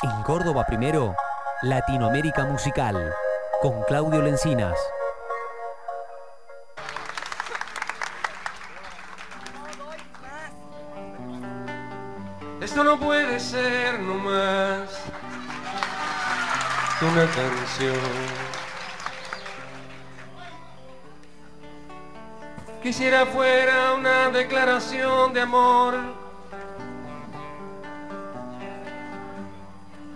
En 0.00 0.22
Córdoba 0.22 0.64
primero, 0.64 1.16
Latinoamérica 1.62 2.44
Musical, 2.44 3.12
con 3.60 3.82
Claudio 3.82 4.22
Lencinas. 4.22 4.78
Esto 12.60 12.84
no 12.84 12.96
puede 13.00 13.40
ser 13.40 13.98
nomás 13.98 15.00
una 17.02 17.26
canción. 17.32 17.96
Quisiera 22.84 23.26
fuera 23.26 23.94
una 23.94 24.28
declaración 24.30 25.32
de 25.32 25.40
amor 25.40 26.17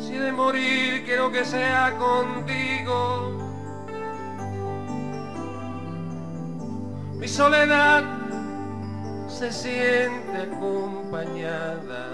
Si 0.00 0.16
de 0.16 0.32
morir 0.32 1.04
quiero 1.04 1.30
que 1.30 1.44
sea 1.44 1.92
contigo. 1.98 3.32
Mi 7.18 7.28
soledad 7.28 8.04
se 9.28 9.52
siente 9.52 10.50
acompañada. 10.50 12.08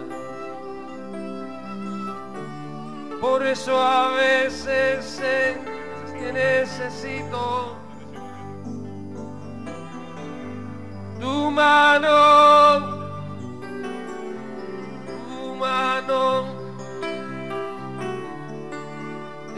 Por 3.20 3.46
eso 3.46 3.80
a 3.80 4.10
veces 4.16 5.04
sé 5.04 5.56
que 6.18 6.32
necesito 6.32 7.79
tu 11.20 11.50
mano, 11.50 12.16
tu 15.28 15.54
mano, 15.56 16.46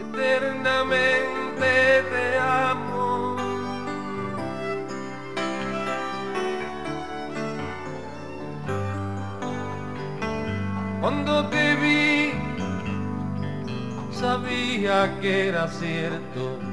eternamente 0.03 1.71
te 2.11 2.25
amo. 2.39 3.37
Cuando 10.99 11.45
te 11.47 11.75
vi, 11.75 12.33
sabía 14.11 15.19
que 15.21 15.47
era 15.47 15.67
cierto. 15.67 16.72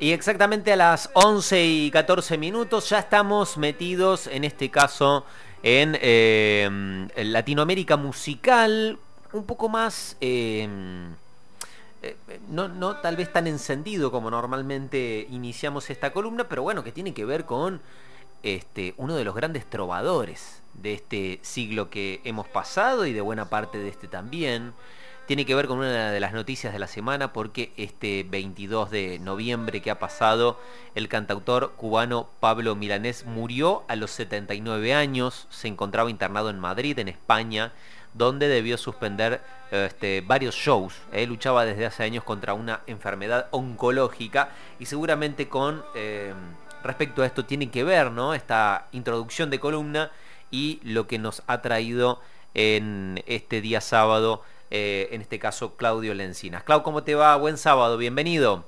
Y 0.00 0.12
exactamente 0.12 0.72
a 0.72 0.76
las 0.76 1.10
11 1.14 1.64
y 1.64 1.90
14 1.90 2.38
minutos 2.38 2.88
ya 2.88 3.00
estamos 3.00 3.56
metidos, 3.58 4.28
en 4.28 4.44
este 4.44 4.70
caso, 4.70 5.24
en, 5.62 5.98
eh, 6.00 7.08
Latinoamérica 7.16 7.96
musical, 7.96 8.98
un 9.32 9.44
poco 9.44 9.68
más... 9.68 10.16
eh, 10.20 10.68
eh, 12.02 12.16
no, 12.48 12.68
no 12.68 12.96
tal 12.98 13.16
vez 13.16 13.32
tan 13.32 13.48
encendido 13.48 14.12
como 14.12 14.30
normalmente 14.30 15.26
iniciamos 15.30 15.90
esta 15.90 16.12
columna, 16.12 16.48
pero 16.48 16.62
bueno, 16.62 16.84
que 16.84 16.92
tiene 16.92 17.12
que 17.12 17.24
ver 17.24 17.44
con 17.44 17.80
este, 18.44 18.94
uno 18.98 19.16
de 19.16 19.24
los 19.24 19.34
grandes 19.34 19.66
trovadores 19.66 20.62
de 20.74 20.94
este 20.94 21.40
siglo 21.42 21.90
que 21.90 22.20
hemos 22.22 22.46
pasado 22.46 23.04
y 23.04 23.12
de 23.12 23.20
buena 23.20 23.50
parte 23.50 23.78
de 23.78 23.88
este 23.88 24.06
también. 24.06 24.74
Tiene 25.28 25.44
que 25.44 25.54
ver 25.54 25.66
con 25.66 25.80
una 25.80 26.10
de 26.10 26.20
las 26.20 26.32
noticias 26.32 26.72
de 26.72 26.78
la 26.78 26.86
semana 26.86 27.34
porque 27.34 27.70
este 27.76 28.24
22 28.30 28.90
de 28.90 29.18
noviembre 29.18 29.82
que 29.82 29.90
ha 29.90 29.98
pasado, 29.98 30.58
el 30.94 31.08
cantautor 31.08 31.72
cubano 31.72 32.30
Pablo 32.40 32.74
Milanés 32.74 33.26
murió 33.26 33.84
a 33.88 33.96
los 33.96 34.10
79 34.12 34.94
años, 34.94 35.46
se 35.50 35.68
encontraba 35.68 36.08
internado 36.08 36.48
en 36.48 36.58
Madrid, 36.58 36.98
en 36.98 37.08
España, 37.08 37.72
donde 38.14 38.48
debió 38.48 38.78
suspender 38.78 39.42
este, 39.70 40.22
varios 40.22 40.54
shows. 40.54 40.94
Él 41.12 41.28
luchaba 41.28 41.66
desde 41.66 41.84
hace 41.84 42.04
años 42.04 42.24
contra 42.24 42.54
una 42.54 42.80
enfermedad 42.86 43.48
oncológica 43.50 44.48
y 44.78 44.86
seguramente 44.86 45.46
con 45.46 45.84
eh, 45.94 46.32
respecto 46.82 47.22
a 47.22 47.26
esto 47.26 47.44
tiene 47.44 47.70
que 47.70 47.84
ver 47.84 48.12
¿no? 48.12 48.32
esta 48.32 48.86
introducción 48.92 49.50
de 49.50 49.60
columna 49.60 50.10
y 50.50 50.80
lo 50.84 51.06
que 51.06 51.18
nos 51.18 51.42
ha 51.48 51.60
traído 51.60 52.18
en 52.54 53.22
este 53.26 53.60
día 53.60 53.82
sábado, 53.82 54.42
eh, 54.70 55.08
en 55.12 55.20
este 55.20 55.38
caso 55.38 55.76
Claudio 55.76 56.14
Lencinas. 56.14 56.62
Clau, 56.62 56.82
¿cómo 56.82 57.02
te 57.02 57.14
va? 57.14 57.36
Buen 57.36 57.58
sábado, 57.58 57.96
bienvenido. 57.96 58.64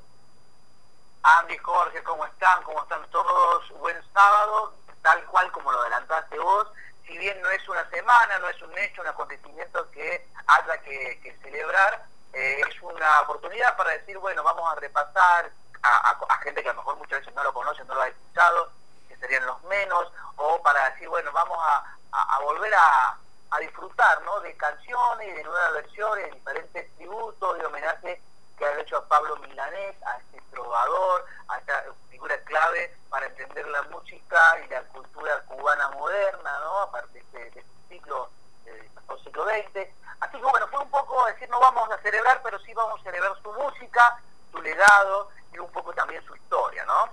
Andy, 1.22 1.56
Jorge, 1.58 2.02
¿cómo 2.02 2.24
están? 2.24 2.62
¿Cómo 2.62 2.82
están 2.82 3.02
todos? 3.10 3.68
Buen 3.78 3.96
sábado, 4.12 4.74
tal 5.02 5.24
cual 5.26 5.50
como 5.52 5.70
lo 5.70 5.80
adelantaste 5.80 6.38
vos 6.38 6.68
si 7.10 7.18
bien 7.18 7.42
no 7.42 7.50
es 7.50 7.68
una 7.68 7.88
semana, 7.90 8.38
no 8.38 8.48
es 8.48 8.62
un 8.62 8.78
hecho, 8.78 9.02
un 9.02 9.08
acontecimiento 9.08 9.90
que 9.90 10.28
haya 10.46 10.78
que, 10.82 11.36
celebrar, 11.42 12.04
eh, 12.32 12.60
es 12.68 12.82
una 12.82 13.22
oportunidad 13.22 13.76
para 13.76 13.90
decir, 13.90 14.16
bueno, 14.18 14.44
vamos 14.44 14.70
a 14.70 14.76
repasar 14.76 15.50
a, 15.82 16.38
gente 16.42 16.62
que 16.62 16.68
a 16.68 16.72
lo 16.72 16.78
mejor 16.78 16.96
muchas 16.98 17.18
veces 17.20 17.34
no 17.34 17.42
lo 17.42 17.52
conoce, 17.52 17.84
no 17.84 17.94
lo 17.94 18.02
ha 18.02 18.08
escuchado, 18.08 18.70
que 19.08 19.16
serían 19.16 19.44
los 19.44 19.60
menos, 19.64 20.12
o 20.36 20.62
para 20.62 20.90
decir, 20.90 21.08
bueno, 21.08 21.32
vamos 21.32 21.58
a 21.60 22.38
volver 22.40 22.72
a, 22.74 23.18
disfrutar 23.58 24.22
¿no? 24.22 24.40
de 24.40 24.56
canciones 24.56 25.28
y 25.28 25.32
de 25.32 25.44
nuevas 25.44 25.72
versiones, 25.74 26.26
de 26.26 26.30
diferentes 26.32 26.96
tributos 26.96 27.58
y 27.58 27.64
homenajes 27.64 28.20
que 28.56 28.66
han 28.66 28.78
hecho 28.78 28.98
a 28.98 29.08
Pablo 29.08 29.36
Milanés, 29.36 29.96
a 30.06 30.18
este 30.18 30.40
trovador, 30.50 31.24
a 31.48 31.58
esta 31.58 31.84
figura 32.10 32.38
clave 32.44 32.94
para 33.08 33.26
entender 33.26 33.66
la 33.68 33.82
música 33.84 34.60
y 34.64 34.68
la 34.68 34.82
cultura 34.84 35.40
cubana 35.46 35.88
moderna, 35.90 36.58
¿no? 36.60 36.80
Aparte 36.82 37.14
de 37.14 37.20
este, 37.20 37.38
de 37.38 37.60
este 37.60 37.64
ciclo 37.88 38.30
del 38.64 38.88
siglo 39.24 39.44
XX. 39.44 39.88
Así 40.20 40.36
que 40.36 40.44
bueno, 40.44 40.68
fue 40.68 40.80
un 40.80 40.90
poco 40.90 41.26
decir, 41.26 41.48
no 41.48 41.58
vamos 41.58 41.90
a 41.90 41.98
celebrar, 42.02 42.42
pero 42.42 42.58
sí 42.60 42.74
vamos 42.74 43.00
a 43.00 43.04
celebrar 43.04 43.32
su 43.42 43.52
música, 43.52 44.20
su 44.52 44.60
legado 44.60 45.30
y 45.52 45.58
un 45.58 45.72
poco 45.72 45.92
también 45.94 46.22
su 46.26 46.36
historia, 46.36 46.84
¿no? 46.84 47.08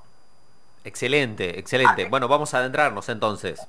Excelente, 0.84 1.58
excelente. 1.60 2.04
Así. 2.04 2.10
Bueno, 2.10 2.28
vamos 2.28 2.54
a 2.54 2.60
adentrarnos 2.60 3.10
entonces. 3.10 3.66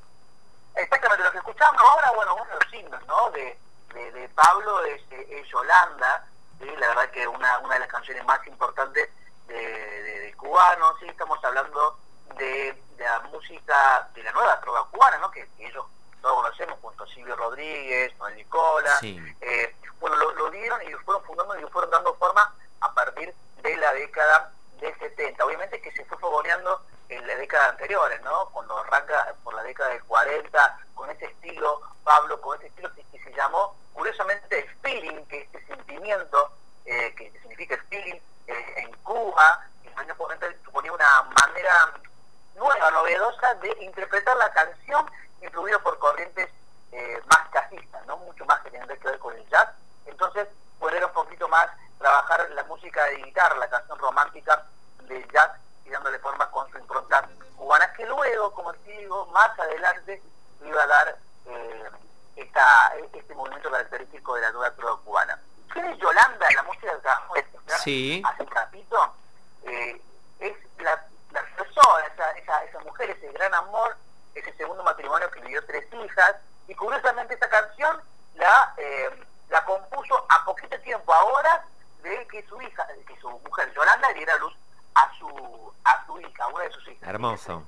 Exactamente, 0.78 1.24
lo 1.24 1.32
que 1.32 1.38
escuchamos 1.38 1.82
ahora, 1.82 2.12
bueno, 2.12 2.34
uno 2.36 2.44
de 2.44 2.64
los 2.64 2.74
himnos, 2.74 3.06
¿no? 3.06 3.30
De, 3.32 3.58
de, 3.94 4.12
de 4.12 4.28
Pablo 4.28 4.84
es, 4.84 5.02
es 5.10 5.48
Yolanda, 5.48 6.24
¿sí? 6.60 6.66
la 6.78 6.88
verdad 6.88 7.10
que 7.10 7.26
una, 7.26 7.58
una 7.58 7.74
de 7.74 7.80
las 7.80 7.88
canciones 7.88 8.24
más 8.24 8.46
importantes 8.46 9.10
de, 9.48 9.54
de, 9.54 10.20
de 10.20 10.34
cubanos, 10.34 10.96
sí, 11.00 11.06
estamos 11.08 11.42
hablando 11.44 11.98
de, 12.36 12.80
de, 12.96 13.04
la 13.04 13.20
música, 13.32 14.08
de 14.14 14.22
la 14.22 14.32
nueva 14.32 14.60
trova 14.60 14.86
cubana, 14.88 15.18
¿no? 15.18 15.30
Que, 15.32 15.48
que 15.56 15.66
ellos 15.66 15.84
todos 16.22 16.34
conocemos, 16.42 16.78
junto 16.80 17.02
a 17.04 17.08
Silvio 17.08 17.34
Rodríguez, 17.34 18.12
Juan 18.16 18.36
Nicola, 18.36 18.96
sí. 19.00 19.20
eh, 19.40 19.74
bueno, 20.00 20.16
lo, 20.16 20.32
lo, 20.32 20.50
dieron 20.50 20.80
y 20.82 20.90
lo 20.90 21.00
fueron 21.00 21.24
fundando 21.24 21.58
y 21.58 21.62
lo 21.62 21.68
fueron 21.70 21.90
dando 21.90 22.14
forma 22.14 22.54
a 22.80 22.94
partir 22.94 23.34
de 23.62 23.76
la 23.76 23.92
década 23.94 24.52
del 24.80 24.96
70. 24.96 25.44
Obviamente 25.44 25.80
que 25.80 25.90
se 25.92 26.04
fue 26.04 26.18
fogoneando 26.18 26.82
en 27.08 27.26
la 27.26 27.36
década 27.36 27.70
anteriores, 27.70 28.20
¿no? 28.22 28.50
Cuando 28.50 28.76
arranca 28.78 29.34
por 29.42 29.54
la 29.54 29.62
década 29.62 29.90
del 29.90 30.04
40, 30.04 30.78
con 30.94 31.10
ese 31.10 31.26
estilo, 31.26 31.80
Pablo, 32.04 32.40
con 32.40 32.58
ese 32.58 32.68
estilo 32.68 32.92
que, 32.94 33.04
se 33.18 33.32
llamó, 33.32 33.76
curiosamente, 33.92 34.68
feeling, 34.82 35.24
que 35.26 35.42
este 35.42 35.64
sentimiento, 35.66 36.52
eh, 36.84 37.14
que 37.16 37.30
significa 37.40 37.76
feeling, 37.88 38.20
eh, 38.46 38.74
en 38.76 38.92
Cuba, 39.02 39.66
en 39.84 39.98
años 39.98 40.16
40 40.16 40.46
suponía 40.64 40.92
una 40.92 41.22
manera 41.22 41.94
nueva, 42.54 42.90
novedosa 42.90 43.54
de 43.54 43.70
interpretar 43.84 44.36
la 44.36 44.50
canción, 44.52 45.10
influido 45.42 45.80
por 45.82 45.98
corrientes 45.98 46.48
eh, 46.92 47.22
más 47.26 47.48
casistas, 47.50 48.04
¿no? 48.06 48.16
Mucho 48.18 48.44
más 48.46 48.60
que 48.60 48.70
tienen 48.70 48.88
que 48.88 49.08
ver 49.08 49.18
con 49.18 49.34
el 49.34 49.48
jazz. 49.48 49.68
Entonces, 50.06 50.48
poder 50.78 51.04
un 51.04 51.12
poquito 51.12 51.48
más 51.48 51.68
trabajar 51.98 52.48
la 52.50 52.64
música 52.64 53.04
de 53.04 53.16
guitarra, 53.16 53.56
la 53.56 53.68
canción 53.68 53.98
romántica 53.98 54.64
del 55.02 55.26
jazz 55.30 55.50
y 55.88 55.90
dándole 55.90 56.18
forma 56.18 56.50
con 56.50 56.70
su 56.70 56.78
impronta 56.78 57.26
cubana, 57.56 57.92
que 57.94 58.04
luego, 58.06 58.52
como 58.52 58.72
te 58.74 58.90
digo, 58.92 59.26
más 59.26 59.58
adelante 59.58 60.22
iba 60.62 60.82
a 60.82 60.86
dar 60.86 61.18
eh, 61.46 61.90
esta, 62.36 62.94
este 63.12 63.34
movimiento 63.34 63.70
característico 63.70 64.34
de 64.34 64.42
la 64.42 64.52
nueva 64.52 64.74
trova 64.74 65.00
cubana. 65.02 65.40
¿Quién 65.72 65.86
es 65.86 65.98
Yolanda, 65.98 66.46
la 66.54 66.62
música 66.64 66.90
que 66.90 66.98
acabamos 66.98 67.34
de 67.34 67.44
sí. 67.78 68.22
hace 68.24 68.42
un 68.42 68.50
ratito? 68.50 69.14
Eh, 69.64 70.02
es 70.40 70.56
la, 70.78 71.06
la 71.32 71.42
persona, 71.56 72.06
esa, 72.12 72.30
esa, 72.32 72.64
esa 72.64 72.78
mujer, 72.80 73.10
ese 73.10 73.32
gran 73.32 73.54
amor, 73.54 73.96
ese 74.34 74.52
segundo 74.54 74.82
matrimonio 74.82 75.30
que 75.30 75.40
le 75.40 75.48
dio 75.48 75.64
tres 75.66 75.86
hijas, 75.92 76.36
y 76.66 76.74
curiosamente 76.74 77.34
esta 77.34 77.48
canción 77.48 78.00
la, 78.34 78.74
eh, 78.76 79.24
la 79.48 79.64
compuso 79.64 80.26
a 80.28 80.44
poquito 80.44 80.78
tiempo 80.80 81.12
ahora 81.12 81.64
de 82.02 82.26
que 82.28 82.46
su 82.46 82.60
hija, 82.60 82.86
que 83.06 83.20
su 83.20 83.30
mujer 83.30 83.72
Yolanda 83.74 84.12
diera 84.12 84.36
luz 84.36 84.54
a 84.98 85.18
su 85.18 85.72
a 85.84 86.06
su 86.06 86.20
hija, 86.20 86.46
una 86.48 86.64
de 86.64 86.72
sus 86.72 86.88
hijas. 86.88 87.08
Hermoso. 87.08 87.62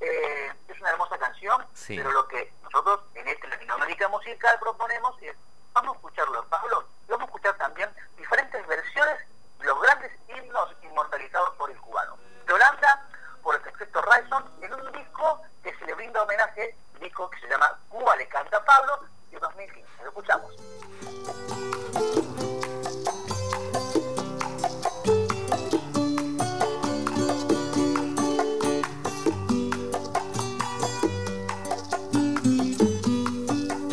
Eh, 0.00 0.52
es 0.68 0.80
una 0.80 0.90
hermosa 0.90 1.18
canción, 1.18 1.66
pero 1.88 2.10
lo 2.12 2.26
que 2.28 2.52
nosotros 2.62 3.00
en 3.14 3.28
este 3.28 3.48
Latinoamérica 3.48 4.08
musical 4.08 4.56
proponemos 4.58 5.14
es, 5.20 5.36
vamos 5.74 5.92
a 5.92 5.96
escucharlo, 5.96 6.44
Pablo, 6.46 6.86
y 7.06 7.10
vamos 7.10 7.24
a 7.24 7.26
escuchar 7.26 7.56
también 7.58 7.90
diferentes 8.16 8.66
versiones 8.66 9.18
de 9.58 9.64
los 9.66 9.80
grandes 9.82 10.12
himnos 10.28 10.74
inmortalizados 10.82 11.50
por 11.56 11.70
el 11.70 11.78
cubano. 11.78 12.16
Yolanda, 12.48 13.06
por 13.42 13.56
el 13.56 13.62
sexteto 13.64 14.00
Raison, 14.00 14.44
en 14.62 14.72
un 14.72 14.92
disco 14.92 15.42
que 15.62 15.74
se 15.76 15.84
le 15.84 15.94
brinda 15.94 16.22
homenaje, 16.22 16.74
disco 17.00 17.28
que 17.28 17.40
se 17.40 17.48
llama 17.48 17.78
Cuba 17.88 18.16
le 18.16 18.26
canta 18.28 18.64
Pablo, 18.64 19.04
de 19.30 19.38
2015. 19.38 19.88
Lo 20.02 20.08
escuchamos. 20.08 20.54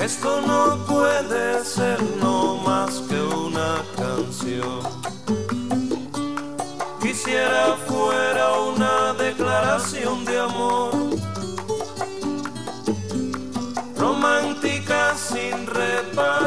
Esto 0.07 0.39
no 0.39 0.86
puede 0.86 1.65
ser 1.65 2.01
no 2.21 2.56
más 2.65 3.01
que 3.09 3.19
una 3.19 3.83
canción. 3.98 4.80
Quisiera 7.01 7.75
fuera 7.86 8.54
una 8.74 9.13
declaración 9.15 10.24
de 10.24 10.39
amor. 10.39 10.92
Romántica 13.98 15.13
sin 15.18 15.68
reparar 15.68 16.47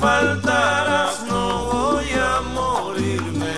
no 0.00 1.64
voy 1.72 2.06
a 2.12 2.40
morirme. 2.54 3.52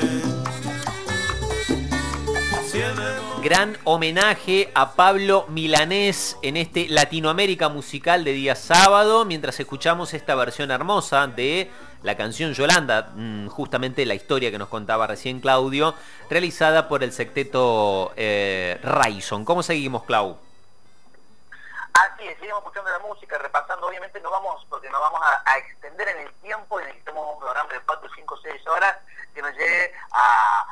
Gran 3.42 3.76
homenaje 3.84 4.70
a 4.74 4.94
Pablo 4.94 5.46
Milanés 5.48 6.36
en 6.42 6.56
este 6.56 6.88
Latinoamérica 6.88 7.68
musical 7.68 8.24
de 8.24 8.32
día 8.32 8.56
sábado, 8.56 9.24
mientras 9.24 9.58
escuchamos 9.60 10.14
esta 10.14 10.34
versión 10.34 10.70
hermosa 10.70 11.26
de 11.28 11.70
la 12.02 12.16
canción 12.16 12.54
Yolanda, 12.54 13.12
mm, 13.14 13.46
justamente 13.46 14.04
la 14.04 14.14
historia 14.14 14.50
que 14.50 14.58
nos 14.58 14.68
contaba 14.68 15.06
recién 15.06 15.40
Claudio, 15.40 15.94
realizada 16.28 16.88
por 16.88 17.04
el 17.04 17.12
secteto 17.12 18.12
eh, 18.16 18.80
Raison. 18.82 19.44
¿Cómo 19.44 19.62
seguimos, 19.62 20.02
Clau? 20.04 20.38
Así 21.94 22.26
es, 22.26 22.38
seguimos 22.38 22.60
escuchando 22.60 22.90
la 22.90 22.98
música, 23.00 23.36
repasando, 23.36 23.86
obviamente 23.86 24.18
no 24.20 24.30
vamos, 24.30 24.64
porque 24.70 24.88
nos 24.88 25.00
vamos 25.00 25.20
a, 25.22 25.58
extender 25.58 26.08
en 26.08 26.26
el 26.26 26.32
tiempo 26.34 26.80
y 26.80 26.84
necesitamos 26.84 27.34
un 27.34 27.40
programa 27.40 27.72
de 27.72 27.80
4, 27.80 28.08
5, 28.14 28.36
6 28.42 28.66
horas 28.66 28.96
que 29.34 29.42
nos 29.42 29.52
lleve 29.52 29.92
a, 30.12 30.66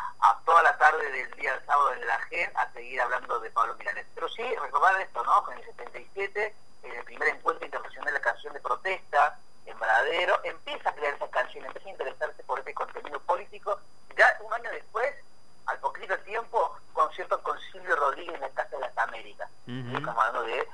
toda 0.44 0.62
la 0.62 0.76
tarde 0.78 1.10
del 1.10 1.30
día 1.32 1.52
del 1.52 1.66
sábado 1.66 1.92
en 1.92 2.06
la 2.06 2.18
GEN 2.22 2.50
a 2.56 2.72
seguir 2.72 3.00
hablando 3.00 3.38
de 3.40 3.50
Pablo 3.50 3.76
Milanés. 3.76 4.06
Pero 4.14 4.28
sí, 4.30 4.42
recordar 4.56 5.00
esto, 5.00 5.22
¿no? 5.22 5.52
En 5.52 5.58
el 5.58 5.64
77, 5.64 6.56
en 6.82 6.92
el 6.92 7.04
primer 7.04 7.28
encuentro 7.28 7.64
internacional 7.64 8.06
de 8.06 8.12
la 8.12 8.20
canción 8.20 8.52
de 8.54 8.60
protesta, 8.60 9.38
en 9.66 9.78
Varadero, 9.78 10.40
empieza 10.42 10.90
a 10.90 10.94
crear 10.94 11.14
esa 11.14 11.28
canción, 11.28 11.64
empieza 11.66 11.88
a 11.88 11.92
interesarse 11.92 12.42
por 12.44 12.58
este 12.58 12.74
contenido 12.74 13.20
político. 13.20 13.78
Ya 14.16 14.36
un 14.40 14.52
año 14.52 14.70
después, 14.70 15.14
al 15.66 15.78
poquito 15.78 16.18
tiempo, 16.20 16.76
concierto 16.92 17.40
con 17.42 17.58
Silvio 17.72 17.94
Rodríguez 17.94 18.34
en 18.34 18.40
la 18.40 18.50
Casa 18.50 18.76
de 18.76 18.80
las 18.80 18.98
Américas. 18.98 19.48
Estamos 19.66 20.08
hablando 20.08 20.42
de 20.42 20.66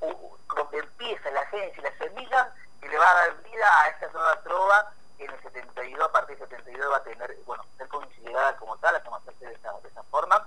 donde 0.00 0.78
empieza 0.78 1.30
la 1.30 1.40
agencia 1.40 1.80
y 1.80 1.82
la 1.82 1.98
semilla 1.98 2.54
que 2.80 2.88
le 2.88 2.98
va 2.98 3.10
a 3.10 3.14
dar 3.14 3.42
vida 3.42 3.82
a 3.82 3.88
esta 3.88 4.08
nueva 4.08 4.40
trova 4.42 4.92
en 5.18 5.30
el 5.30 5.42
72, 5.42 6.00
a 6.08 6.12
partir 6.12 6.38
del 6.38 6.48
72 6.48 6.92
va 6.92 6.96
a 6.96 7.02
tener, 7.02 7.36
ser 7.76 7.88
considerada 7.88 8.56
como 8.56 8.76
tal, 8.78 8.96
a 8.96 9.02
tomarse 9.02 9.32
de 9.38 9.52
esa, 9.52 9.72
de 9.80 9.88
esa 9.88 10.02
forma, 10.04 10.46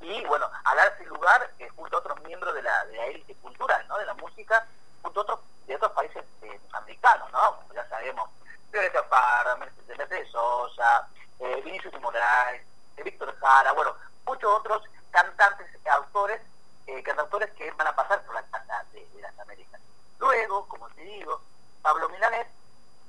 y 0.00 0.24
bueno, 0.24 0.50
a 0.64 0.74
darse 0.74 1.04
lugar 1.04 1.50
eh, 1.58 1.68
junto 1.76 1.96
a 1.96 2.00
otros 2.00 2.22
miembros 2.22 2.54
de 2.54 2.62
la, 2.62 2.84
de 2.86 2.96
la 2.96 3.06
élite 3.06 3.34
cultural, 3.36 3.86
¿no? 3.86 3.98
De 3.98 4.06
la 4.06 4.14
música, 4.14 4.66
junto 5.02 5.20
a 5.20 5.22
otros, 5.24 5.40
de 5.66 5.76
otros 5.76 5.92
países 5.92 6.24
eh, 6.42 6.60
americanos, 6.72 7.30
¿no? 7.32 7.56
Como 7.56 7.74
ya 7.74 7.86
sabemos, 7.88 8.30
Violeta 8.72 9.06
Parra, 9.08 9.56
Mercedes 9.56 10.30
Sosa, 10.30 11.06
eh, 11.40 11.60
Vinicius 11.62 12.00
Morales, 12.00 12.62
eh, 12.96 13.02
Víctor 13.02 13.36
Jara, 13.38 13.72
bueno, 13.72 13.94
muchos 14.24 14.50
otros 14.50 14.82
cantantes, 15.10 15.66
autores 15.86 16.40
eh, 16.86 17.02
cantautores 17.02 17.50
que 17.52 17.70
van 17.72 17.86
a 17.86 17.96
pasar 17.96 18.22
por 18.24 18.34
la 18.34 18.42
casa 18.42 18.84
de, 18.92 19.08
las 19.20 19.38
Américas. 19.38 19.80
Luego, 20.18 20.68
como 20.68 20.88
te 20.90 21.00
digo, 21.02 21.40
Pablo 21.80 22.08
Milanés 22.10 22.46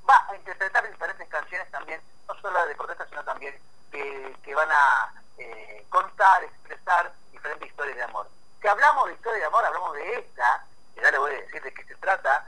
va 0.09 0.25
a 0.29 0.35
interpretar 0.35 0.89
diferentes 0.89 1.27
canciones 1.27 1.69
también, 1.71 2.01
no 2.27 2.35
solo 2.39 2.65
de 2.65 2.75
protesta, 2.75 3.05
sino 3.09 3.23
también 3.23 3.59
que, 3.91 4.55
van 4.55 4.71
a 4.71 5.13
eh, 5.37 5.85
contar, 5.89 6.43
expresar 6.43 7.11
diferentes 7.31 7.69
historias 7.69 7.97
de 7.97 8.03
amor. 8.03 8.29
Si 8.61 8.67
hablamos 8.67 9.07
de 9.07 9.13
historia 9.13 9.39
de 9.39 9.45
amor, 9.45 9.65
hablamos 9.65 9.93
de 9.93 10.19
esta, 10.19 10.65
que 10.93 11.01
ya 11.01 11.11
le 11.11 11.17
voy 11.17 11.31
a 11.31 11.41
decir 11.41 11.61
de 11.61 11.73
qué 11.73 11.83
se 11.83 11.95
trata, 11.95 12.47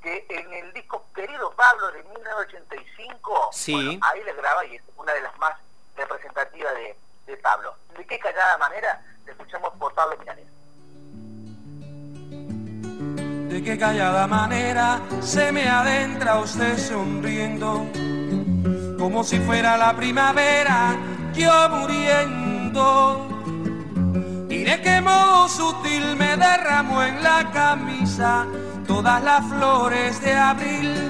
que 0.00 0.26
en 0.28 0.52
el 0.52 0.72
disco 0.72 1.04
Querido 1.12 1.50
Pablo 1.56 1.90
de 1.90 2.04
1985, 2.04 3.50
sí. 3.52 3.98
ahí 4.02 4.22
le 4.22 4.32
graba 4.34 4.64
y 4.64 4.76
es 4.76 4.82
una 4.96 5.12
de 5.12 5.20
las 5.22 5.36
más 5.38 5.58
representativas 5.96 6.74
de, 6.74 6.96
de 7.26 7.36
¿De 8.00 8.06
qué 8.06 8.18
callada 8.18 8.56
manera? 8.56 8.98
Le 9.26 9.32
escuchamos 9.32 9.74
por 9.78 9.94
Pablo 9.94 10.16
Milanés 10.18 10.46
de 13.50 13.62
qué 13.62 13.76
callada 13.76 14.26
manera 14.26 15.00
se 15.20 15.52
me 15.52 15.68
adentra 15.68 16.38
usted 16.38 16.78
sonriendo. 16.78 17.86
como 18.98 19.22
si 19.22 19.38
fuera 19.40 19.76
la 19.76 19.94
primavera, 19.94 20.96
yo 21.34 21.68
muriendo. 21.68 23.28
Y 24.48 24.64
de 24.64 24.80
qué 24.80 25.02
modo 25.02 25.46
sutil 25.48 26.16
me 26.16 26.38
derramó 26.38 27.02
en 27.02 27.22
la 27.22 27.50
camisa 27.52 28.46
todas 28.86 29.22
las 29.22 29.44
flores 29.46 30.22
de 30.22 30.32
abril. 30.32 31.09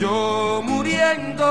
yo 0.00 0.62
muriendo. 0.64 1.46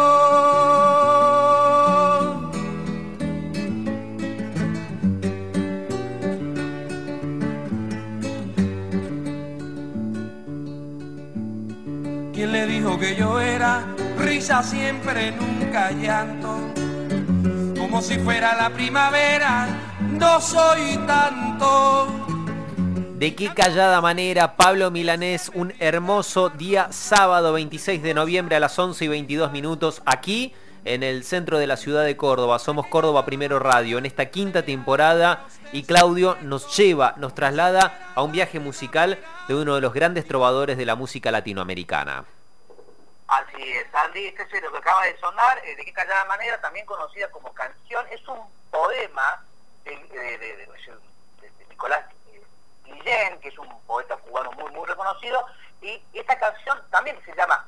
¿Quién 12.33 12.51
le 12.51 12.65
dijo 12.65 12.97
que 12.97 13.15
yo 13.15 13.39
era 13.39 13.85
risa 14.17 14.63
siempre, 14.63 15.31
nunca 15.31 15.91
llanto? 15.91 16.57
Como 17.77 18.01
si 18.01 18.17
fuera 18.17 18.55
la 18.55 18.71
primavera, 18.71 19.67
no 19.99 20.41
soy 20.41 20.97
tanto. 21.05 22.28
De 23.19 23.35
qué 23.35 23.53
callada 23.53 23.99
manera, 23.99 24.55
Pablo 24.55 24.91
Milanés, 24.91 25.51
un 25.53 25.73
hermoso 25.79 26.47
día 26.47 26.87
sábado 26.93 27.51
26 27.51 28.01
de 28.01 28.13
noviembre 28.13 28.55
a 28.55 28.61
las 28.61 28.79
11 28.79 29.03
y 29.03 29.07
22 29.09 29.51
minutos, 29.51 30.01
aquí 30.05 30.55
en 30.85 31.03
el 31.03 31.25
centro 31.25 31.57
de 31.57 31.67
la 31.67 31.75
ciudad 31.75 32.05
de 32.05 32.15
Córdoba. 32.15 32.59
Somos 32.59 32.87
Córdoba 32.87 33.25
Primero 33.25 33.59
Radio 33.59 33.97
en 33.97 34.05
esta 34.05 34.27
quinta 34.27 34.63
temporada 34.63 35.45
y 35.73 35.83
Claudio 35.83 36.37
nos 36.43 36.77
lleva, 36.77 37.13
nos 37.17 37.35
traslada 37.35 38.09
a 38.15 38.23
un 38.23 38.31
viaje 38.31 38.61
musical 38.61 39.19
de 39.49 39.55
uno 39.55 39.75
de 39.75 39.81
los 39.81 39.93
grandes 39.93 40.25
trovadores 40.25 40.77
de 40.77 40.85
la 40.85 40.95
música 40.95 41.29
latinoamericana. 41.29 42.23
Así 43.27 43.61
es, 43.61 43.93
Andy, 43.95 44.27
este 44.27 44.43
es 44.43 44.63
lo 44.63 44.71
que 44.71 44.77
acaba 44.77 45.03
de 45.03 45.17
sonar, 45.17 45.57
eh, 45.65 45.75
de 45.75 45.83
qué 45.83 45.91
callada 45.91 46.23
manera, 46.23 46.61
también 46.61 46.85
conocida 46.85 47.29
como 47.31 47.51
canción, 47.51 48.05
es 48.11 48.25
un 48.29 48.39
poema 48.71 49.43
de, 49.83 49.97
Nicolás 51.69 52.05
eh, 52.09 52.18
Guillén, 52.99 53.39
que 53.39 53.49
es 53.49 53.57
un 53.57 53.81
poeta 53.81 54.17
cubano 54.17 54.51
muy 54.53 54.71
muy 54.71 54.87
reconocido, 54.87 55.45
y 55.81 56.01
esta 56.13 56.37
canción 56.37 56.81
también 56.89 57.19
se 57.25 57.35
llama 57.35 57.67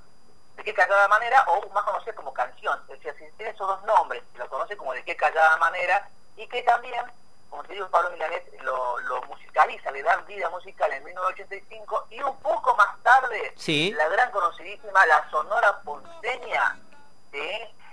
de 0.56 0.64
qué 0.64 0.74
callada 0.74 1.08
manera, 1.08 1.44
o 1.48 1.70
más 1.70 1.84
conocida 1.84 2.14
como 2.14 2.34
canción, 2.34 2.80
es 2.90 3.02
decir, 3.02 3.32
tiene 3.38 3.52
esos 3.52 3.68
dos 3.68 3.84
nombres, 3.84 4.24
lo 4.36 4.48
conoce 4.50 4.76
como 4.78 4.94
de 4.94 5.04
qué 5.04 5.16
callada 5.16 5.58
manera, 5.58 6.08
y 6.36 6.48
que 6.48 6.62
también 6.64 7.06
como 7.52 7.64
te 7.64 7.74
digo, 7.74 7.90
Pablo 7.90 8.12
Milanet 8.12 8.62
lo, 8.62 9.22
musicaliza, 9.28 9.92
le 9.92 10.02
da 10.02 10.16
vida 10.22 10.50
musical 10.50 10.92
en 10.94 11.04
1985 11.04 12.08
y 12.10 12.22
un 12.22 12.38
poco 12.38 12.74
más 12.78 12.98
tarde 13.04 13.54
la 13.92 14.08
gran 14.08 14.32
conocidísima 14.32 15.06
La 15.06 15.30
Sonora 15.30 15.82
Ponceña, 15.82 16.80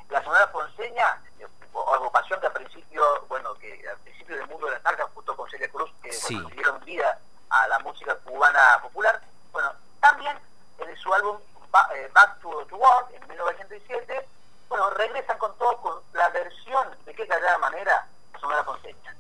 la 0.09 0.23
Sonora 0.23 0.53
Ponceña, 0.53 1.21
agrupación 1.93 2.41
que 2.41 2.47
al 2.47 2.53
principio, 2.53 3.03
bueno, 3.29 3.53
que 3.55 3.85
al 3.89 3.99
principio 3.99 4.37
del 4.37 4.47
mundo 4.47 4.67
de 4.67 4.73
la 4.75 4.81
targa, 4.81 5.09
justo 5.13 5.37
con 5.37 5.51
Celia 5.51 5.69
Cruz, 5.71 5.91
que 6.03 6.11
dieron 6.55 6.79
vida 6.85 7.19
a 7.51 7.69
la 7.69 7.79
música 7.81 8.15
cubana 8.17 8.81
popular, 8.83 9.21
bueno, 9.53 9.73
también 10.01 10.39
en 10.79 10.97
su 10.97 11.13
álbum 11.13 11.39
eh, 11.95 12.11
Back 12.13 12.41
to, 12.41 12.67
to 12.67 12.77
Work 12.77 13.11
en 13.13 13.29
1987, 13.29 14.29
bueno, 14.69 14.91
regresan 14.91 15.39
con 15.39 15.57
todo, 15.59 15.77
con 15.81 16.03
la 16.13 16.29
versión 16.31 16.89
de 17.05 17.15
qué 17.15 17.27
callada 17.27 17.59
manera 17.59 18.07
Sonora 18.41 18.65
Ponceña. 18.65 19.15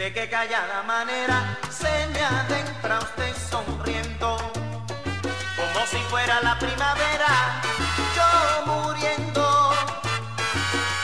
De 0.00 0.14
qué 0.14 0.30
callada 0.30 0.82
manera 0.84 1.58
se 1.68 2.08
me 2.08 2.22
adentra 2.22 3.00
usted 3.00 3.34
sonriendo, 3.50 4.38
como 5.56 5.86
si 5.86 5.98
fuera 6.08 6.40
la 6.40 6.58
primavera, 6.58 7.60
yo 8.16 8.64
muriendo. 8.64 9.72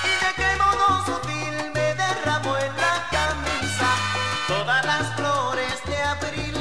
Y 0.02 0.12
de 0.24 0.30
qué 0.34 0.50
modo 0.56 1.04
sutil 1.04 1.72
me 1.74 1.94
derramó 1.94 2.56
en 2.56 2.74
la 2.84 3.06
camisa 3.10 3.90
todas 4.48 4.86
las 4.86 5.14
flores 5.14 5.76
de 5.84 5.96
abril. 5.98 6.54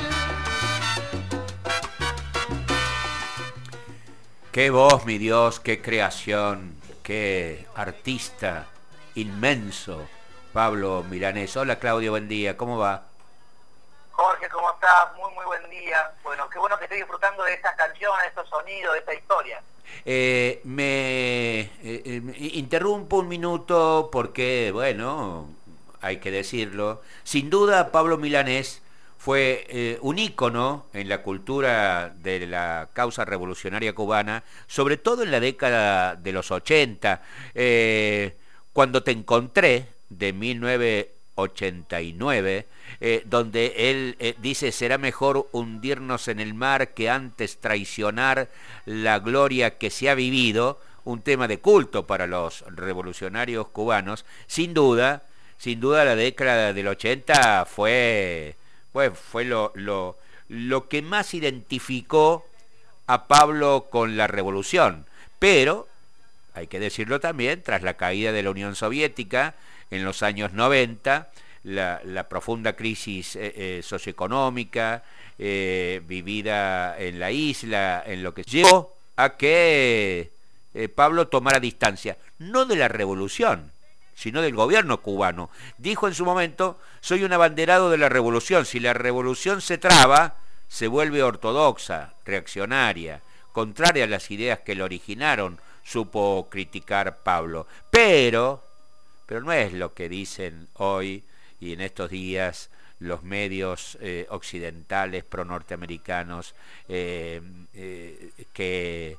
Qué 4.51 4.71
voz, 4.71 5.05
mi 5.05 5.17
Dios, 5.17 5.61
qué 5.61 5.81
creación, 5.81 6.75
qué 7.01 7.65
artista 7.75 8.65
inmenso 9.13 10.05
Pablo 10.55 11.03
Milanés. 11.09 11.57
Hola 11.57 11.79
Claudio, 11.79 12.11
buen 12.11 12.29
día, 12.29 12.55
¿cómo 12.55 12.77
va? 12.77 13.03
Jorge, 14.11 14.47
¿cómo 14.47 14.71
estás? 14.71 15.13
Muy, 15.17 15.33
muy 15.33 15.43
buen 15.43 15.69
día. 15.69 16.13
Bueno, 16.23 16.49
qué 16.49 16.57
bueno 16.57 16.77
que 16.77 16.85
estoy 16.85 16.99
disfrutando 16.99 17.43
de 17.43 17.55
estas 17.55 17.75
canciones, 17.75 18.21
de 18.21 18.27
estos 18.29 18.47
sonidos, 18.47 18.93
de 18.93 18.99
esta 18.99 19.13
historia. 19.13 19.61
Eh, 20.05 20.61
me 20.63 21.59
eh, 21.59 21.69
eh, 21.83 22.21
interrumpo 22.53 23.17
un 23.17 23.27
minuto 23.27 24.07
porque, 24.09 24.71
bueno, 24.71 25.49
hay 25.99 26.21
que 26.21 26.31
decirlo. 26.31 27.01
Sin 27.25 27.49
duda, 27.49 27.91
Pablo 27.91 28.17
Milanés 28.17 28.81
fue 29.17 29.99
un 30.03 30.17
ícono 30.17 30.85
en 30.93 31.09
la 31.09 31.21
cultura 31.21 32.13
de 32.15 32.47
la 32.47 32.87
causa 32.93 33.25
revolucionaria 33.25 33.93
cubana, 33.93 34.45
sobre 34.67 34.95
todo 34.95 35.23
en 35.23 35.31
la 35.31 35.41
década 35.41 36.15
de 36.15 36.31
los 36.31 36.49
80. 36.49 37.21
cuando 38.71 39.03
te 39.03 39.11
encontré, 39.11 39.94
de 40.09 40.33
1989, 40.33 42.65
eh, 43.01 43.23
donde 43.25 43.91
él 43.91 44.15
eh, 44.19 44.35
dice, 44.41 44.71
será 44.71 44.97
mejor 44.97 45.47
hundirnos 45.51 46.27
en 46.27 46.39
el 46.39 46.53
mar 46.53 46.93
que 46.93 47.09
antes 47.09 47.57
traicionar 47.57 48.49
la 48.85 49.19
gloria 49.19 49.77
que 49.77 49.89
se 49.89 50.09
ha 50.09 50.15
vivido, 50.15 50.79
un 51.03 51.21
tema 51.21 51.47
de 51.47 51.59
culto 51.59 52.07
para 52.07 52.27
los 52.27 52.63
revolucionarios 52.67 53.67
cubanos, 53.67 54.25
sin 54.47 54.73
duda, 54.73 55.23
sin 55.57 55.79
duda 55.79 56.03
la 56.03 56.15
década 56.15 56.73
del 56.73 56.87
80 56.87 57.65
fue, 57.65 58.55
fue, 58.91 59.11
fue 59.11 59.45
lo, 59.45 59.71
lo, 59.75 60.17
lo 60.49 60.89
que 60.89 61.01
más 61.01 61.33
identificó 61.33 62.45
a 63.07 63.27
Pablo 63.27 63.87
con 63.89 64.17
la 64.17 64.27
revolución, 64.27 65.05
pero 65.37 65.87
hay 66.55 66.67
que 66.67 66.79
decirlo 66.79 67.19
también, 67.19 67.61
tras 67.61 67.83
la 67.83 67.95
caída 67.95 68.31
de 68.31 68.41
la 68.41 68.49
Unión 68.49 68.75
Soviética, 68.75 69.55
en 69.91 70.03
los 70.03 70.23
años 70.23 70.53
90, 70.53 71.29
la, 71.63 72.27
profunda 72.29 72.73
crisis 72.73 73.35
eh, 73.35 73.53
eh, 73.55 73.81
socioeconómica 73.83 75.03
eh, 75.37 76.01
vivida 76.05 76.97
en 76.99 77.19
la 77.19 77.31
isla, 77.31 78.03
en 78.05 78.23
lo 78.23 78.33
que 78.33 78.43
llevó 78.43 78.95
a 79.15 79.35
que 79.35 80.31
Pablo 80.93 81.29
tomara 81.29 81.61
distancia, 81.61 82.17
no 82.37 82.65
de 82.65 82.75
la 82.75 82.89
revolución, 82.89 83.71
sino 84.13 84.41
del 84.41 84.55
gobierno 84.55 85.01
cubano. 85.01 85.49
Dijo 85.77 86.07
en 86.07 86.13
su 86.13 86.25
momento, 86.25 86.77
soy 86.99 87.23
un 87.23 87.31
abanderado 87.31 87.89
de 87.89 87.97
la 87.97 88.09
revolución, 88.09 88.65
si 88.65 88.81
la 88.81 88.93
revolución 88.93 89.61
se 89.61 89.77
traba, 89.77 90.35
se 90.67 90.87
vuelve 90.87 91.23
ortodoxa, 91.23 92.13
reaccionaria, 92.25 93.21
contraria 93.53 94.03
a 94.03 94.07
las 94.07 94.31
ideas 94.31 94.59
que 94.59 94.75
lo 94.75 94.83
originaron, 94.83 95.59
supo 95.85 96.49
criticar 96.49 97.19
Pablo. 97.23 97.67
Pero, 97.89 98.64
pero 99.25 99.41
no 99.41 99.51
es 99.51 99.73
lo 99.73 99.93
que 99.93 100.09
dicen 100.09 100.67
hoy 100.73 101.23
y 101.59 101.73
en 101.73 101.81
estos 101.81 102.09
días 102.09 102.69
los 102.99 103.23
medios 103.23 103.97
eh, 104.01 104.25
occidentales 104.29 105.23
pro-norteamericanos 105.23 106.55
eh, 106.87 107.41
eh, 107.73 108.31
que, 108.53 109.17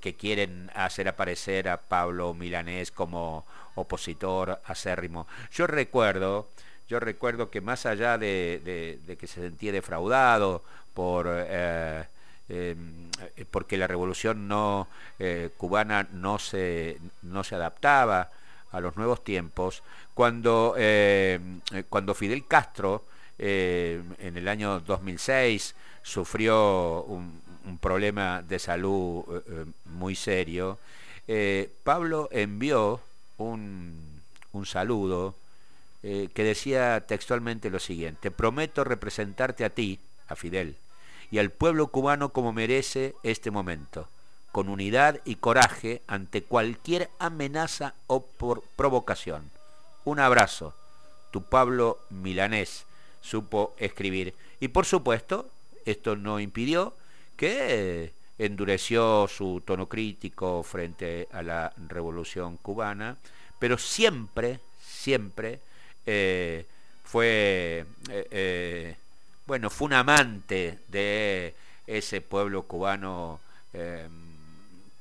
que, 0.00 0.14
quieren 0.14 0.70
hacer 0.74 1.08
aparecer 1.08 1.68
a 1.68 1.78
Pablo 1.78 2.34
Milanés 2.34 2.90
como 2.90 3.46
opositor 3.74 4.60
acérrimo. 4.66 5.26
Yo 5.52 5.66
recuerdo, 5.66 6.48
yo 6.88 7.00
recuerdo 7.00 7.50
que 7.50 7.60
más 7.60 7.86
allá 7.86 8.18
de, 8.18 9.00
que 9.18 9.26
se 9.26 9.40
sentía 9.40 9.72
defraudado 9.72 10.62
por 10.92 11.26
porque 13.50 13.78
la 13.78 13.86
revolución 13.86 14.46
no 14.46 14.86
cubana 15.56 16.06
no 16.12 16.38
se, 16.38 16.98
no 17.22 17.42
se 17.42 17.54
adaptaba 17.54 18.30
a 18.74 18.80
los 18.80 18.96
nuevos 18.96 19.22
tiempos, 19.22 19.82
cuando, 20.14 20.74
cuando 21.88 22.14
Fidel 22.14 22.46
Castro 22.46 23.04
eh, 23.38 24.00
en 24.20 24.36
el 24.36 24.46
año 24.46 24.80
2006 24.80 25.74
sufrió 26.02 27.02
un, 27.04 27.42
problema 27.80 28.42
de 28.42 28.58
salud 28.58 29.24
eh, 29.28 29.42
eh, 29.48 29.64
muy 29.86 30.14
serio, 30.14 30.78
Pablo 31.82 32.28
envió 32.30 33.00
un, 33.38 34.20
un 34.52 34.66
saludo 34.66 35.34
que 36.02 36.44
decía 36.44 37.02
textualmente 37.06 37.70
lo 37.70 37.78
siguiente, 37.78 38.30
prometo 38.30 38.84
representarte 38.84 39.64
a 39.64 39.70
ti, 39.70 39.98
a 40.28 40.36
Fidel, 40.36 40.76
y 41.30 41.38
al 41.38 41.48
pueblo 41.48 41.86
cubano 41.86 42.28
como 42.28 42.52
merece 42.52 43.14
este 43.22 43.50
momento, 43.50 44.06
con 44.54 44.68
unidad 44.68 45.20
y 45.24 45.34
coraje 45.34 46.00
ante 46.06 46.44
cualquier 46.44 47.10
amenaza 47.18 47.94
o 48.06 48.24
provocación. 48.76 49.50
Un 50.04 50.20
abrazo, 50.20 50.76
tu 51.32 51.42
Pablo 51.42 51.98
Milanés, 52.10 52.84
supo 53.20 53.74
escribir. 53.78 54.32
Y 54.60 54.68
por 54.68 54.86
supuesto, 54.86 55.50
esto 55.84 56.14
no 56.14 56.38
impidió 56.38 56.94
que 57.36 58.12
endureció 58.38 59.26
su 59.26 59.60
tono 59.66 59.88
crítico 59.88 60.62
frente 60.62 61.26
a 61.32 61.42
la 61.42 61.72
revolución 61.88 62.56
cubana, 62.58 63.16
pero 63.58 63.76
siempre, 63.76 64.60
siempre 64.80 65.58
eh, 66.06 66.64
fue, 67.02 67.86
eh, 68.08 68.28
eh, 68.30 68.96
bueno, 69.46 69.68
fue 69.68 69.86
un 69.86 69.94
amante 69.94 70.78
de 70.86 71.56
ese 71.88 72.20
pueblo 72.20 72.62
cubano 72.62 73.40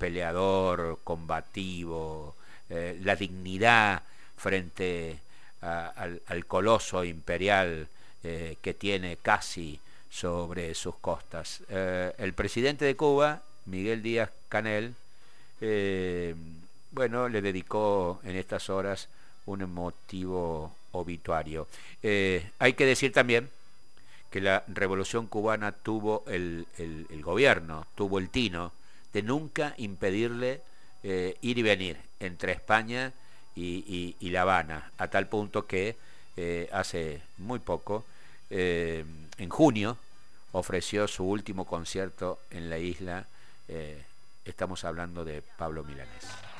peleador, 0.04 1.00
combativo, 1.04 2.36
la 2.70 3.16
dignidad 3.16 4.04
frente 4.36 5.20
al, 5.62 6.46
coloso 6.46 7.04
imperial 7.04 7.88
eh, 8.24 8.58
que 8.62 8.74
tiene 8.74 9.18
casi 9.18 9.80
sobre 10.10 10.74
sus 10.76 10.96
costas. 10.96 11.62
Eh, 11.70 12.14
el 12.18 12.34
presidente 12.34 12.86
de 12.86 12.96
Cuba, 12.96 13.42
Miguel 13.66 14.04
Díaz 14.04 14.30
Canel, 14.50 14.94
eh, 15.62 16.36
bueno, 16.92 17.30
le 17.30 17.42
dedicó 17.42 18.20
en 18.24 18.36
estas 18.36 18.70
horas 18.70 19.08
un 19.46 19.62
emotivo 19.62 20.76
obituario. 20.92 21.68
hay 22.02 22.74
que 22.74 22.86
decir 22.86 23.12
también 23.12 23.50
que 24.30 24.42
la 24.42 24.64
revolución 24.68 25.28
cubana 25.28 25.72
tuvo 25.72 26.24
el, 26.28 26.66
gobierno, 27.24 27.88
tuvo 27.96 28.20
el 28.20 28.30
tino 28.30 28.72
de 29.14 29.22
nunca 29.22 29.74
impedirle 29.78 30.62
ir 31.04 31.58
y 31.58 31.62
venir 31.62 31.98
entre 32.20 32.54
España 32.54 33.12
y, 33.56 34.16
y, 34.20 34.30
La 34.30 34.44
Habana, 34.44 34.92
a 34.98 35.10
tal 35.10 35.28
punto 35.28 35.68
que 35.68 35.96
hace 36.72 37.22
muy 37.38 37.60
poco 37.60 38.06
eh, 38.56 39.04
en 39.40 39.50
junio 39.50 39.98
ofreció 40.52 41.08
su 41.08 41.26
último 41.26 41.66
concierto 41.66 42.40
en 42.52 42.70
la 42.70 42.78
isla. 42.78 43.26
Eh, 43.68 44.00
estamos 44.46 44.84
hablando 44.84 45.26
de 45.26 45.42
Pablo 45.42 45.84
Milanés. 45.84 46.53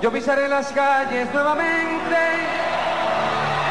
Yo 0.00 0.12
pisaré 0.12 0.48
las 0.48 0.72
calles 0.72 1.26
nuevamente 1.34 2.14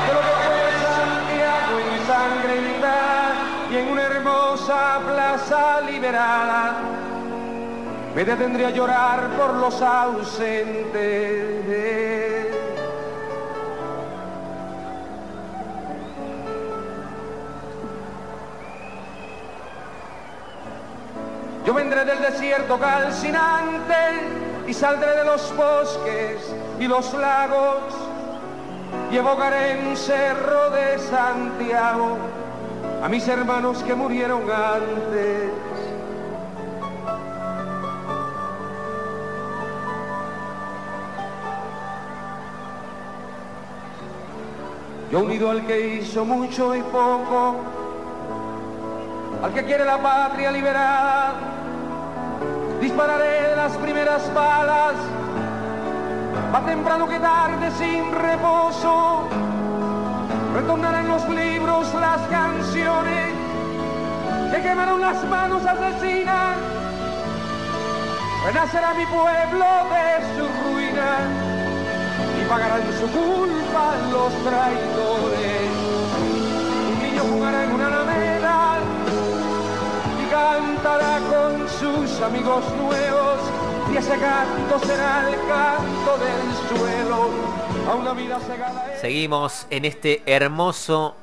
de 0.04 0.14
lo 0.14 0.20
que 0.20 0.34
fue 0.44 0.60
Santiago 0.84 1.80
ensangrentada 1.96 3.34
y 3.72 3.78
en 3.78 3.88
una 3.88 4.02
hermosa 4.04 5.00
plaza 5.08 5.82
liberada 5.82 6.74
me 8.14 8.26
detendré 8.26 8.66
a 8.66 8.72
llorar 8.72 9.30
por 9.38 9.54
los 9.54 9.82
ausentes. 9.82 10.88
Yo 21.66 21.74
vendré 21.74 22.04
del 22.04 22.22
desierto 22.22 22.78
calcinante 22.78 24.47
y 24.68 24.74
saldré 24.74 25.16
de 25.16 25.24
los 25.24 25.56
bosques 25.56 26.54
y 26.80 26.88
los 26.88 27.14
lagos 27.14 27.96
y 29.12 29.16
evocaré 29.16 29.80
en 29.80 29.96
cerro 29.96 30.70
de 30.72 31.00
Santiago 31.00 32.18
a 33.02 33.08
mis 33.08 33.26
hermanos 33.28 33.82
que 33.84 33.96
murieron 33.96 34.42
antes. 34.52 35.52
Yo 45.10 45.20
unido 45.22 45.52
al 45.52 45.66
que 45.66 45.96
hizo 45.96 46.26
mucho 46.26 46.76
y 46.76 46.82
poco, 46.82 47.56
al 49.42 49.54
que 49.54 49.64
quiere 49.64 49.86
la 49.86 50.02
patria 50.02 50.52
liberada, 50.52 51.36
dispararé 52.88 53.54
las 53.54 53.74
primeras 53.78 54.34
balas, 54.34 54.96
más 56.54 56.66
temprano 56.66 57.06
que 57.06 57.20
tarde 57.20 57.70
sin 57.78 58.14
reposo, 58.14 59.28
retornarán 60.56 61.10
los 61.10 61.28
libros 61.28 61.94
las 61.96 62.22
canciones. 62.30 63.34
Que 64.52 64.62
quemaron 64.62 65.02
las 65.02 65.22
manos 65.26 65.66
asesinas, 65.66 66.56
renacerá 68.46 68.94
mi 68.94 69.06
pueblo 69.08 69.66
de 69.94 70.08
su 70.36 70.46
ruina. 70.64 71.10
Y 72.40 72.46
pagarán 72.48 72.84
su 73.02 73.08
culpa 73.08 73.86
los 74.14 74.32
traidores. 74.46 75.70
Un 76.90 77.04
niño 77.04 77.24
jugará 77.34 77.66
en 77.66 77.72
una 77.74 77.90
cantará 80.38 81.20
con 81.32 81.68
sus 81.68 82.22
amigos 82.22 82.64
nuevos 82.76 83.40
y 83.92 83.98
ese 83.98 84.18
canto 84.20 84.80
será 84.80 85.30
el 85.30 85.36
canto. 85.48 85.98
Seguimos 89.00 89.66
en 89.70 89.86
este 89.86 90.22
hermoso, 90.26 91.16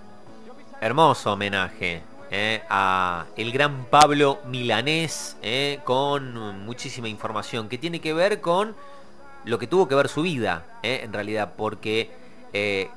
hermoso 0.80 1.32
homenaje 1.32 2.02
eh, 2.30 2.62
a 2.70 3.26
el 3.36 3.52
gran 3.52 3.84
Pablo 3.84 4.38
Milanés 4.46 5.36
eh, 5.42 5.80
con 5.84 6.64
muchísima 6.64 7.08
información 7.08 7.68
que 7.68 7.76
tiene 7.76 8.00
que 8.00 8.14
ver 8.14 8.40
con 8.40 8.74
lo 9.44 9.58
que 9.58 9.66
tuvo 9.66 9.88
que 9.88 9.94
ver 9.94 10.08
su 10.08 10.22
vida, 10.22 10.64
eh, 10.82 11.00
en 11.02 11.12
realidad, 11.12 11.52
porque 11.56 12.10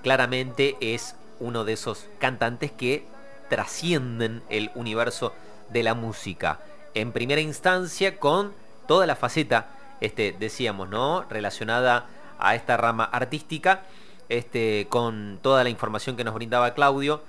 claramente 0.04 0.78
es 0.80 1.16
uno 1.40 1.66
de 1.66 1.74
esos 1.74 2.06
cantantes 2.20 2.72
que 2.72 3.08
trascienden 3.50 4.44
el 4.50 4.70
universo 4.76 5.34
de 5.70 5.84
la 5.84 5.94
música. 5.94 6.60
En 6.94 7.12
primera 7.12 7.42
instancia 7.42 8.20
con 8.20 8.54
toda 8.88 9.06
la 9.06 9.16
faceta, 9.16 9.68
este, 10.02 10.36
decíamos, 10.38 10.90
¿no? 10.90 11.24
Relacionada 11.30 12.08
a 12.40 12.56
esta 12.56 12.78
rama 12.78 13.04
artística, 13.04 13.84
este, 14.30 14.88
con 14.90 15.40
toda 15.42 15.64
la 15.64 15.70
información 15.70 16.16
que 16.16 16.24
nos 16.24 16.34
brindaba 16.34 16.74
Claudio 16.74 17.22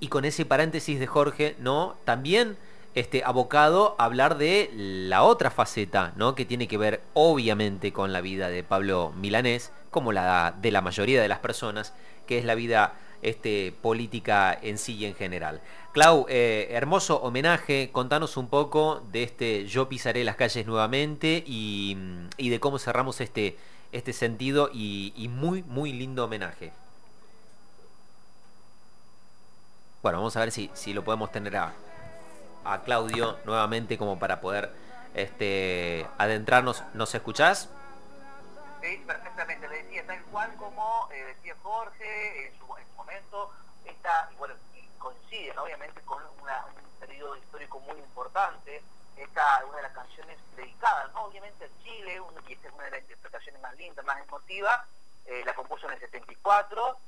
y 0.00 0.08
con 0.08 0.24
ese 0.24 0.44
paréntesis 0.44 0.98
de 0.98 1.06
Jorge, 1.06 1.56
¿no? 1.58 1.96
También 2.04 2.56
este, 2.94 3.22
abocado 3.24 3.94
a 3.98 4.04
hablar 4.04 4.38
de 4.38 4.70
la 4.74 5.22
otra 5.22 5.50
faceta, 5.50 6.12
¿no? 6.16 6.34
Que 6.34 6.44
tiene 6.44 6.68
que 6.68 6.78
ver 6.78 7.00
obviamente 7.14 7.92
con 7.92 8.12
la 8.12 8.20
vida 8.20 8.48
de 8.48 8.64
Pablo 8.64 9.12
Milanés, 9.16 9.72
como 9.90 10.12
la 10.12 10.54
de 10.60 10.70
la 10.70 10.80
mayoría 10.80 11.20
de 11.20 11.28
las 11.28 11.38
personas, 11.38 11.94
que 12.26 12.38
es 12.38 12.44
la 12.44 12.54
vida 12.54 12.94
este, 13.22 13.72
política 13.82 14.56
en 14.60 14.78
sí 14.78 14.96
y 14.96 15.06
en 15.06 15.14
general. 15.14 15.60
Clau, 15.92 16.26
eh, 16.28 16.68
hermoso 16.70 17.20
homenaje, 17.22 17.90
contanos 17.92 18.36
un 18.36 18.48
poco 18.48 19.02
de 19.10 19.22
este 19.22 19.66
Yo 19.66 19.88
pisaré 19.88 20.22
las 20.24 20.36
calles 20.36 20.66
nuevamente 20.66 21.42
y, 21.46 21.96
de 22.36 22.60
cómo 22.60 22.78
cerramos 22.78 23.20
este, 23.20 23.56
este 23.92 24.12
sentido 24.12 24.70
y, 24.72 25.28
muy, 25.30 25.62
muy 25.62 25.92
lindo 25.92 26.24
homenaje. 26.24 26.72
Bueno, 30.02 30.18
vamos 30.18 30.36
a 30.36 30.40
ver 30.40 30.52
si, 30.52 30.70
si 30.74 30.92
lo 30.92 31.02
podemos 31.02 31.32
tener 31.32 31.56
a, 31.56 31.74
a 32.64 32.82
Claudio 32.82 33.38
nuevamente 33.44 33.98
como 33.98 34.18
para 34.18 34.40
poder 34.40 34.70
este, 35.14 36.06
adentrarnos. 36.18 36.84
¿Nos 36.94 37.14
escuchás? 37.14 37.68
Sí, 38.82 39.02
perfectamente. 39.06 39.68
Le 39.68 39.82
decía, 39.82 40.06
tal 40.06 40.22
cual 40.24 40.54
como 40.56 41.08
eh, 41.12 41.24
decía 41.34 41.54
Jorge 41.62 42.52
su, 42.58 42.67
momento, 43.08 43.50
esta, 43.86 44.30
bueno, 44.36 44.54
coincide 44.98 45.58
obviamente 45.58 46.00
con 46.02 46.22
un 46.22 47.00
periodo 47.00 47.36
histórico 47.36 47.80
muy 47.80 47.96
importante. 47.96 48.82
Esta 49.16 49.64
una 49.66 49.76
de 49.78 49.82
las 49.82 49.92
canciones 49.92 50.38
dedicadas, 50.54 51.10
obviamente 51.14 51.64
a 51.64 51.82
Chile, 51.82 52.20
y 52.46 52.52
esta 52.52 52.68
es 52.68 52.74
una 52.74 52.84
de 52.84 52.90
las 52.90 53.00
interpretaciones 53.00 53.60
más 53.62 53.74
lindas, 53.76 54.04
más 54.04 54.22
emotivas. 54.22 54.80
Eh, 55.24 55.42
la 55.44 55.54
compuso 55.54 55.86
en 55.86 55.94
el 55.94 56.00
74, 56.00 56.98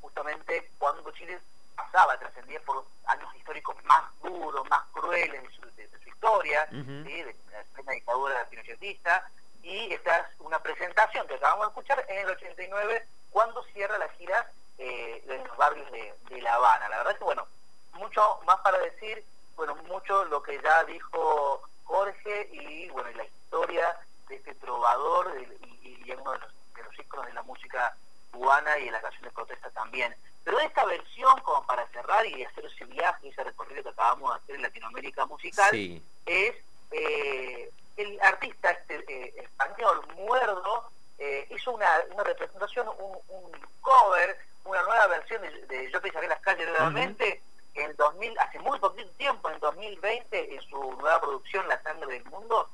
justamente 0.00 0.70
cuando 0.78 1.10
Chile 1.12 1.38
pasaba, 1.76 2.18
trascendía 2.18 2.60
por 2.62 2.86
años 3.06 3.34
históricos 3.36 3.76
más 3.84 4.02
duros, 4.22 4.68
más 4.68 4.82
crueles 4.92 5.42
de 5.42 5.50
su, 5.50 6.08
historia, 6.08 6.66
de 6.70 7.36
la 7.84 7.92
dictadura 7.92 8.48
pinochetista, 8.48 9.30
y 9.62 9.92
esta 9.92 10.16
es 10.18 10.40
una 10.40 10.58
presentación 10.62 11.26
que 11.26 11.34
acabamos 11.34 11.66
de 11.66 11.68
escuchar 11.68 12.04
en 12.08 12.18
el 12.18 12.30
89 12.30 13.06
cuando 13.30 13.62
cierra 13.64 13.98
la 13.98 14.08
gira 14.10 14.50
eh, 14.80 15.22
en 15.28 15.46
los 15.46 15.56
barrios 15.56 15.90
de, 15.92 16.40
La 16.40 16.54
Habana. 16.54 16.88
La 16.88 16.96
verdad 16.98 17.12
es 17.12 17.18
que, 17.18 17.24
bueno, 17.24 17.46
mucho 17.92 18.40
más 18.46 18.56
para 18.60 18.78
decir, 18.78 19.22
bueno, 19.54 19.74
mucho 19.86 20.24
lo 20.24 20.42
que 20.42 20.60
ya 20.62 20.84
dijo 20.84 21.62
Jorge 21.84 22.48
y, 22.50 22.88
bueno, 22.88 23.10
la 23.10 23.24
historia 23.24 23.96
de 24.28 24.36
este 24.36 24.54
trovador 24.54 25.36
y, 25.38 26.06
y, 26.06 26.12
uno 26.12 26.32
de 26.32 26.38
los, 26.38 26.52
de 26.74 26.82
los 26.82 26.98
íconos 26.98 27.26
de 27.26 27.34
la 27.34 27.42
música 27.42 27.94
cubana 28.32 28.78
y 28.78 28.86
en 28.86 28.92
la 28.92 29.02
canción 29.02 29.24
de 29.24 29.30
protesta 29.30 29.70
también. 29.70 30.16
Pero 30.44 30.58
esta 30.60 30.84
versión, 30.86 31.38
como 31.40 31.66
para 31.66 31.86
cerrar 31.88 32.24
y 32.26 32.42
hacer 32.42 32.64
ese 32.64 32.84
viaje, 32.86 33.28
ese 33.28 33.44
recorrido 33.44 33.82
que 33.82 33.88
acabamos 33.90 34.30
de 34.30 34.36
hacer 34.36 34.54
en 34.56 34.62
Latinoamérica 34.62 35.26
musical, 35.26 35.70
es 35.74 36.54
eh, 36.90 37.70
el 37.96 38.20
artista 38.22 38.70
este, 38.70 39.04
eh, 39.08 39.34
español, 39.36 40.06
Muerdo, 40.16 40.90
eh, 41.18 41.46
hizo 41.50 41.72
una, 41.72 41.86
representación, 42.24 42.88
un, 42.88 43.52
cover, 43.82 44.38
una 44.64 44.82
nueva 44.82 45.06
versión 45.08 45.42
de, 45.42 45.90
Yo 45.92 46.00
pisaré 46.00 46.28
las 46.28 46.40
calles 46.40 46.68
nuevamente, 46.68 47.42
en 47.74 47.94
2000, 47.96 48.38
hace 48.38 48.58
muy 48.58 48.78
poquito 48.78 49.10
tiempo, 49.12 49.48
en 49.50 49.60
2020, 49.60 50.54
en 50.54 50.60
su 50.62 50.76
nueva 50.94 51.20
producción 51.20 51.66
La 51.68 51.82
sangre 51.82 52.14
del 52.14 52.24
mundo, 52.26 52.68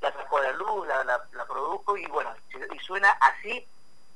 la 0.00 0.12
sacó 0.12 0.38
a 0.38 0.42
la 0.42 0.52
luz, 0.52 0.86
la, 0.86 1.04
la 1.04 1.44
produjo 1.46 1.96
y 1.96 2.06
bueno, 2.06 2.34
y 2.72 2.78
suena 2.80 3.10
así 3.20 3.66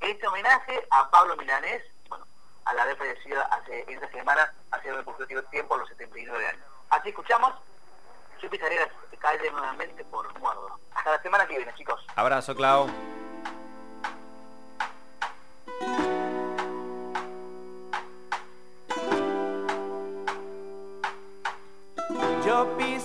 este 0.01 0.27
homenaje 0.27 0.87
a 0.91 1.11
Pablo 1.11 1.37
Milanés, 1.37 1.83
bueno, 2.09 2.27
a 2.65 2.75
la 2.75 2.85
vez 2.85 2.99
fallecido 2.99 3.43
hace 3.51 3.85
esta 3.89 4.09
semana, 4.11 4.53
hace 4.71 4.93
muy 4.93 5.03
poco 5.03 5.27
tiempo, 5.27 5.75
a 5.75 5.79
los 5.79 5.89
79 5.89 6.47
años. 6.47 6.65
Así 6.91 7.09
escuchamos 7.09 7.55
yo 8.43 8.51
pisaré 8.51 8.77
la 8.77 9.19
calle 9.19 9.51
nuevamente 9.51 10.05
por 10.05 10.39
muerdo. 10.41 10.79
Hasta 10.95 11.13
la 11.13 11.23
semana 11.23 11.47
que 11.47 11.57
viene, 11.57 11.73
chicos. 11.75 12.05
Abrazo, 12.17 12.55
Clau. 12.55 12.89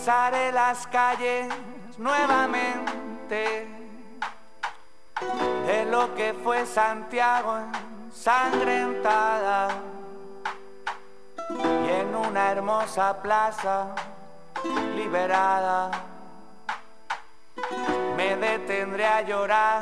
Pisaré 0.08 0.54
las 0.54 0.88
calles 0.88 1.50
nuevamente 1.98 3.67
de 5.65 5.84
lo 5.84 6.15
que 6.15 6.34
fue 6.34 6.65
Santiago 6.65 7.58
ensangrentada 8.06 9.67
y 11.50 11.89
en 11.89 12.15
una 12.15 12.52
hermosa 12.52 13.22
plaza 13.22 13.88
liberada. 14.96 15.91
Me 18.15 18.38
detendré 18.38 19.06
a 19.06 19.22
llorar 19.24 19.82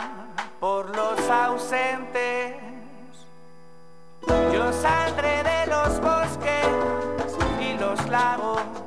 por 0.60 0.90
los 0.96 1.20
ausentes. 1.30 2.56
Yo 4.52 4.74
saldré 4.74 5.44
de 5.44 5.68
los 5.68 6.02
bosques 6.02 6.66
y 7.62 7.78
los 7.78 8.04
lagos 8.10 8.85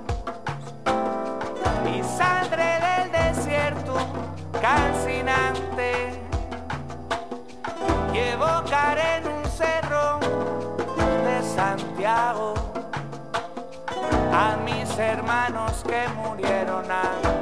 A 14.32 14.56
mis 14.64 14.98
hermanos 14.98 15.84
que 15.86 16.08
murieron. 16.16 17.37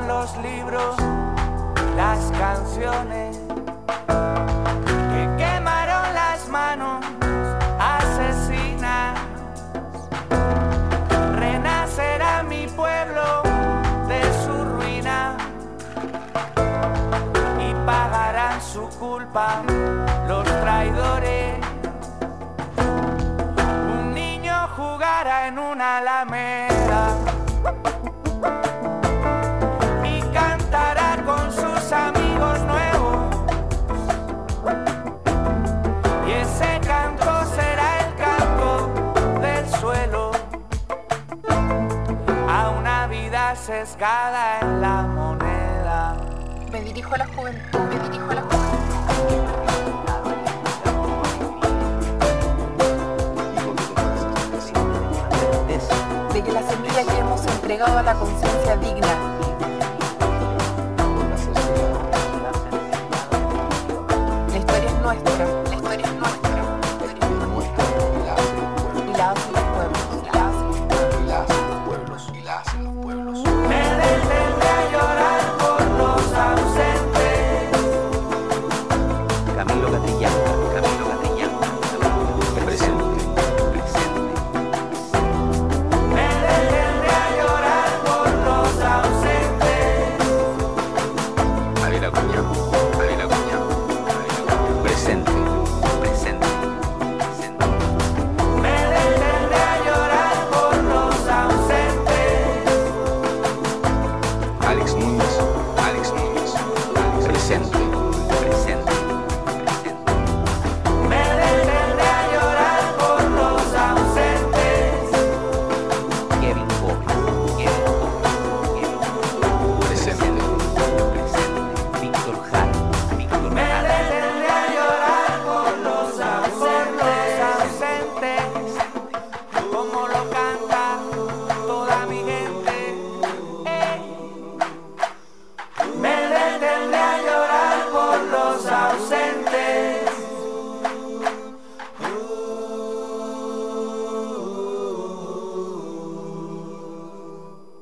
Los 0.00 0.36
libros, 0.38 0.96
las 1.96 2.18
canciones 2.32 3.38
que 4.06 5.36
quemaron 5.38 6.14
las 6.14 6.48
manos 6.48 7.04
asesinas. 7.78 9.18
Renacerá 11.36 12.42
mi 12.42 12.66
pueblo 12.66 13.42
de 14.08 14.22
su 14.44 14.64
ruina 14.64 15.36
y 17.60 17.72
pagarán 17.86 18.60
su 18.60 18.88
culpa 18.98 19.62
los 20.26 20.44
traidores. 20.44 21.60
Un 23.96 24.12
niño 24.12 24.54
jugará 24.76 25.46
en 25.46 25.58
una 25.58 25.98
alameda. 25.98 26.73
Sesgada 43.64 44.60
en 44.60 44.82
la 44.82 45.02
moneda. 45.04 46.16
Me 46.70 46.82
dirijo 46.82 47.14
a 47.14 47.18
la 47.18 47.26
juventud, 47.28 47.78
me 47.78 47.98
dirijo 48.08 48.30
a 48.30 48.34
la 48.34 48.42
juventud. 48.42 48.74
De 56.34 56.42
que 56.42 56.52
la 56.52 56.62
semilla 56.62 57.04
que 57.04 57.18
hemos 57.18 57.46
entregado 57.46 57.96
a 57.96 58.02
la 58.02 58.14
conciencia 58.14 58.76
digna 58.76 59.33